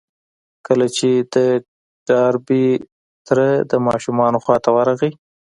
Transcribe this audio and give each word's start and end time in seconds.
کله 0.67 0.87
چې 0.97 1.09
د 1.33 1.35
ډاربي 2.07 2.67
تره 3.27 3.47
د 3.71 3.73
ماشومې 3.87 4.39
خواته 4.43 4.69
ورغی. 4.77 5.11